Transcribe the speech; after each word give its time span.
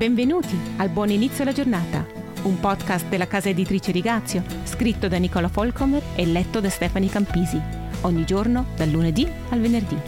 Benvenuti 0.00 0.58
al 0.78 0.88
Buon 0.88 1.10
Inizio 1.10 1.42
alla 1.42 1.52
Giornata, 1.52 2.06
un 2.44 2.58
podcast 2.58 3.06
della 3.08 3.26
casa 3.26 3.50
editrice 3.50 3.92
Rigazio, 3.92 4.42
scritto 4.64 5.08
da 5.08 5.18
Nicola 5.18 5.48
Folcomer 5.48 6.02
e 6.16 6.24
letto 6.24 6.58
da 6.58 6.70
Stefani 6.70 7.06
Campisi, 7.10 7.60
ogni 8.00 8.24
giorno 8.24 8.68
dal 8.76 8.88
lunedì 8.88 9.30
al 9.50 9.60
venerdì. 9.60 9.98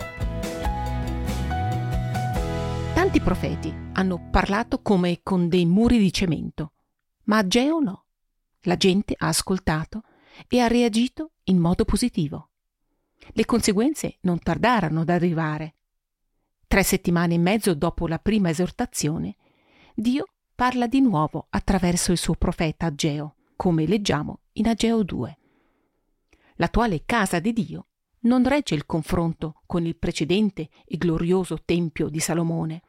Tanti 2.94 3.20
profeti 3.20 3.70
hanno 3.92 4.30
parlato 4.30 4.80
come 4.80 5.20
con 5.23 5.48
dei 5.48 5.66
muri 5.66 5.98
di 5.98 6.11
cemento, 6.11 6.72
ma 7.24 7.36
Ageo 7.36 7.79
no. 7.80 8.04
La 8.62 8.79
gente 8.79 9.14
ha 9.14 9.29
ascoltato 9.29 10.04
e 10.48 10.59
ha 10.61 10.68
reagito 10.68 11.32
in 11.45 11.59
modo 11.59 11.84
positivo. 11.84 12.48
Le 13.32 13.45
conseguenze 13.45 14.16
non 14.22 14.38
tardarono 14.38 15.02
ad 15.02 15.11
arrivare. 15.11 15.74
Tre 16.66 16.82
settimane 16.82 17.34
e 17.34 17.38
mezzo 17.38 17.74
dopo 17.74 18.09
la 18.09 18.18
prima 18.18 18.48
esortazione, 18.48 19.36
Dio 19.95 20.24
parla 20.54 20.86
di 20.86 21.03
nuovo 21.03 21.48
attraverso 21.50 22.12
il 22.12 22.18
suo 22.18 22.35
profeta 22.35 22.86
Ageo, 22.86 23.35
come 23.57 23.86
leggiamo 23.86 24.40
in 24.53 24.68
Ageo 24.68 25.03
2. 25.03 25.39
L'attuale 26.57 27.03
casa 27.04 27.40
di 27.40 27.53
Dio 27.53 27.86
non 28.20 28.43
regge 28.44 28.75
il 28.75 28.86
confronto 28.86 29.61
con 29.67 29.84
il 29.84 29.96
precedente 29.96 30.70
e 30.86 30.96
glorioso 30.96 31.58
Tempio 31.62 32.08
di 32.08 32.20
Salomone, 32.20 32.83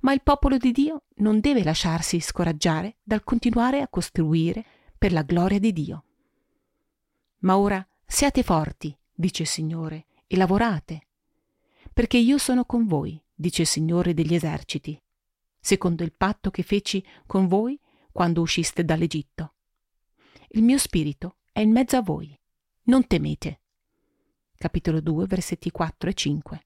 ma 0.00 0.12
il 0.12 0.22
popolo 0.22 0.56
di 0.56 0.72
Dio 0.72 1.04
non 1.16 1.38
deve 1.38 1.62
lasciarsi 1.62 2.18
scoraggiare 2.18 2.96
dal 3.02 3.22
continuare 3.22 3.80
a 3.80 3.88
costruire 3.88 4.64
per 4.98 5.12
la 5.12 5.22
gloria 5.22 5.60
di 5.60 5.72
Dio. 5.72 6.04
Ma 7.40 7.58
ora 7.58 7.86
siate 8.04 8.42
forti, 8.42 8.96
dice 9.14 9.42
il 9.42 9.48
Signore, 9.48 10.06
e 10.26 10.36
lavorate, 10.36 11.06
perché 11.92 12.18
io 12.18 12.38
sono 12.38 12.64
con 12.64 12.86
voi, 12.86 13.22
dice 13.34 13.62
il 13.62 13.68
Signore 13.68 14.14
degli 14.14 14.34
eserciti 14.34 15.00
secondo 15.60 16.02
il 16.02 16.12
patto 16.12 16.50
che 16.50 16.62
feci 16.62 17.04
con 17.26 17.46
voi 17.46 17.78
quando 18.10 18.40
usciste 18.40 18.84
dall'Egitto. 18.84 19.54
Il 20.48 20.62
mio 20.62 20.78
spirito 20.78 21.36
è 21.52 21.60
in 21.60 21.70
mezzo 21.70 21.96
a 21.96 22.02
voi. 22.02 22.36
Non 22.84 23.06
temete. 23.06 23.60
Capitolo 24.56 25.00
2, 25.00 25.26
versetti 25.26 25.70
4 25.70 26.10
e 26.10 26.14
5. 26.14 26.64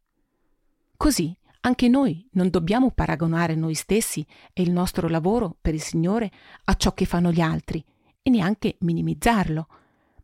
Così 0.97 1.36
anche 1.61 1.89
noi 1.89 2.27
non 2.33 2.51
dobbiamo 2.51 2.91
paragonare 2.91 3.55
noi 3.55 3.75
stessi 3.75 4.27
e 4.53 4.62
il 4.62 4.70
nostro 4.70 5.08
lavoro 5.08 5.56
per 5.61 5.75
il 5.75 5.83
Signore 5.83 6.31
a 6.64 6.75
ciò 6.75 6.92
che 6.92 7.05
fanno 7.05 7.33
gli 7.33 7.41
altri 7.41 7.84
e 8.23 8.31
neanche 8.31 8.77
minimizzarlo, 8.81 9.69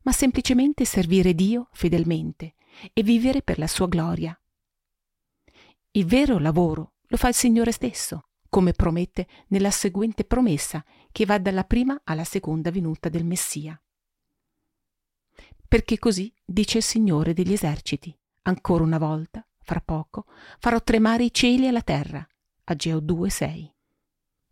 ma 0.02 0.12
semplicemente 0.12 0.84
servire 0.84 1.34
Dio 1.34 1.68
fedelmente 1.72 2.54
e 2.92 3.02
vivere 3.02 3.42
per 3.42 3.58
la 3.58 3.66
sua 3.66 3.88
gloria. 3.88 4.38
Il 5.92 6.06
vero 6.06 6.38
lavoro 6.38 6.92
lo 7.06 7.16
fa 7.16 7.28
il 7.28 7.34
Signore 7.34 7.72
stesso 7.72 8.29
come 8.50 8.72
promette 8.72 9.26
nella 9.46 9.70
seguente 9.70 10.24
promessa 10.24 10.84
che 11.10 11.24
va 11.24 11.38
dalla 11.38 11.64
prima 11.64 12.00
alla 12.04 12.24
seconda 12.24 12.70
venuta 12.70 13.08
del 13.08 13.24
Messia. 13.24 13.80
Perché 15.66 15.98
così 15.98 16.34
dice 16.44 16.78
il 16.78 16.84
Signore 16.84 17.32
degli 17.32 17.52
eserciti, 17.52 18.14
ancora 18.42 18.82
una 18.82 18.98
volta, 18.98 19.46
fra 19.62 19.80
poco, 19.80 20.26
farò 20.58 20.82
tremare 20.82 21.24
i 21.24 21.32
cieli 21.32 21.68
e 21.68 21.70
la 21.70 21.82
terra, 21.82 22.26
Ageo 22.64 22.98
2,6. 22.98 23.70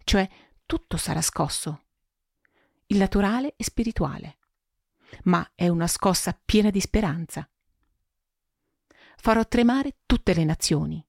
Cioè 0.05 0.29
tutto 0.65 0.97
sarà 0.97 1.21
scosso, 1.21 1.83
il 2.87 2.99
naturale 2.99 3.55
e 3.57 3.65
spirituale, 3.65 4.39
ma 5.25 5.51
è 5.55 5.67
una 5.69 5.89
scossa 5.89 6.39
piena 6.45 6.71
di 6.71 6.81
speranza. 6.81 7.49
Farò 9.17 9.45
tremare 9.45 9.97
tutte 10.07 10.35
le 10.35 10.45
nazioni, 10.45 11.05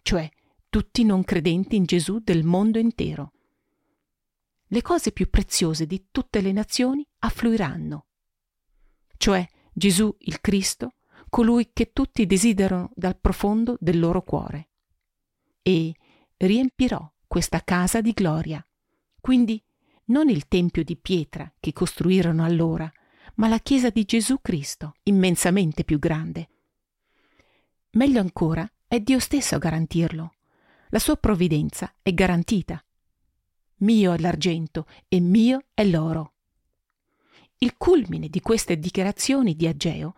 cioè 0.00 0.28
tutti 0.72 1.04
non 1.04 1.22
credenti 1.22 1.76
in 1.76 1.84
Gesù 1.84 2.20
del 2.20 2.44
mondo 2.44 2.78
intero. 2.78 3.32
Le 4.68 4.80
cose 4.80 5.12
più 5.12 5.28
preziose 5.28 5.84
di 5.84 6.06
tutte 6.10 6.40
le 6.40 6.50
nazioni 6.50 7.06
affluiranno, 7.18 8.06
cioè 9.18 9.46
Gesù 9.70 10.16
il 10.20 10.40
Cristo, 10.40 10.94
colui 11.28 11.72
che 11.74 11.92
tutti 11.92 12.24
desiderano 12.24 12.90
dal 12.94 13.18
profondo 13.20 13.76
del 13.80 14.00
loro 14.00 14.22
cuore. 14.22 14.70
E 15.60 15.94
riempirò 16.38 17.06
questa 17.26 17.62
casa 17.62 18.00
di 18.00 18.12
gloria, 18.12 18.66
quindi 19.20 19.62
non 20.06 20.30
il 20.30 20.48
tempio 20.48 20.82
di 20.84 20.96
pietra 20.96 21.52
che 21.60 21.74
costruirono 21.74 22.44
allora, 22.44 22.90
ma 23.34 23.46
la 23.46 23.58
chiesa 23.58 23.90
di 23.90 24.04
Gesù 24.04 24.40
Cristo, 24.40 24.94
immensamente 25.02 25.84
più 25.84 25.98
grande. 25.98 26.48
Meglio 27.90 28.20
ancora, 28.20 28.66
è 28.88 29.00
Dio 29.00 29.18
stesso 29.18 29.56
a 29.56 29.58
garantirlo, 29.58 30.32
la 30.92 30.98
sua 30.98 31.16
provvidenza 31.16 31.94
è 32.02 32.12
garantita. 32.12 32.82
Mio 33.76 34.12
è 34.12 34.18
l'argento 34.18 34.86
e 35.08 35.20
mio 35.20 35.64
è 35.72 35.84
l'oro. 35.84 36.34
Il 37.58 37.76
culmine 37.78 38.28
di 38.28 38.40
queste 38.40 38.78
dichiarazioni 38.78 39.56
di 39.56 39.66
Ageo 39.66 40.14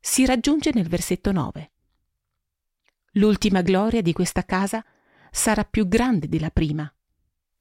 si 0.00 0.24
raggiunge 0.24 0.70
nel 0.72 0.88
versetto 0.88 1.32
9. 1.32 1.70
L'ultima 3.14 3.60
gloria 3.60 4.00
di 4.00 4.14
questa 4.14 4.42
casa 4.44 4.82
sarà 5.30 5.64
più 5.64 5.86
grande 5.86 6.28
della 6.28 6.50
prima. 6.50 6.90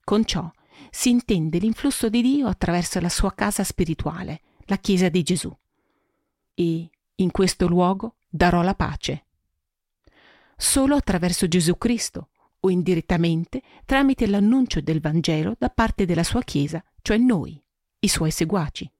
Con 0.01 0.23
ciò 0.23 0.49
si 0.89 1.09
intende 1.09 1.57
l'influsso 1.57 2.07
di 2.07 2.21
Dio 2.21 2.47
attraverso 2.47 3.01
la 3.01 3.09
sua 3.09 3.33
casa 3.33 3.65
spirituale, 3.65 4.41
la 4.61 4.77
Chiesa 4.77 5.09
di 5.09 5.23
Gesù. 5.23 5.53
E 6.53 6.89
in 7.15 7.31
questo 7.31 7.67
luogo 7.67 8.15
darò 8.29 8.61
la 8.61 8.75
pace 8.75 9.25
solo 10.59 10.95
attraverso 10.95 11.47
Gesù 11.47 11.77
Cristo 11.77 12.29
o 12.59 12.69
indirettamente 12.69 13.61
tramite 13.85 14.27
l'annuncio 14.27 14.81
del 14.81 14.99
Vangelo 14.99 15.55
da 15.57 15.69
parte 15.69 16.05
della 16.05 16.23
sua 16.23 16.41
Chiesa, 16.41 16.83
cioè 17.01 17.17
noi, 17.17 17.61
i 17.99 18.07
suoi 18.09 18.29
seguaci. 18.29 18.91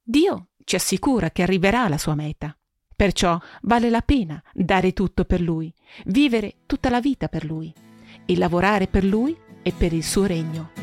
Dio 0.00 0.50
ci 0.62 0.76
assicura 0.76 1.30
che 1.30 1.42
arriverà 1.42 1.82
alla 1.82 1.98
sua 1.98 2.14
meta. 2.14 2.56
Perciò 2.94 3.38
vale 3.62 3.90
la 3.90 4.02
pena 4.02 4.40
dare 4.54 4.92
tutto 4.92 5.24
per 5.24 5.40
Lui, 5.40 5.72
vivere 6.06 6.58
tutta 6.66 6.90
la 6.90 7.00
vita 7.00 7.28
per 7.28 7.44
Lui 7.44 7.72
e 8.24 8.36
lavorare 8.36 8.86
per 8.86 9.04
Lui 9.04 9.36
e 9.62 9.72
per 9.72 9.92
il 9.92 10.04
suo 10.04 10.24
regno. 10.24 10.75